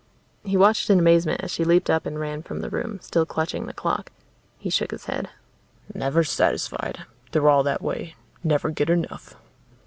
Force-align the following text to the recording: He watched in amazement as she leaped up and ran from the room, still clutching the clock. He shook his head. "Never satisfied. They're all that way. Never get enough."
He 0.43 0.57
watched 0.57 0.89
in 0.89 0.97
amazement 0.97 1.41
as 1.43 1.51
she 1.51 1.63
leaped 1.63 1.87
up 1.87 2.07
and 2.07 2.19
ran 2.19 2.41
from 2.41 2.61
the 2.61 2.71
room, 2.71 2.99
still 3.03 3.23
clutching 3.23 3.67
the 3.67 3.71
clock. 3.73 4.11
He 4.57 4.71
shook 4.71 4.89
his 4.89 5.05
head. 5.05 5.29
"Never 5.93 6.23
satisfied. 6.23 7.03
They're 7.33 7.47
all 7.47 7.61
that 7.61 7.83
way. 7.83 8.15
Never 8.43 8.71
get 8.71 8.89
enough." 8.89 9.35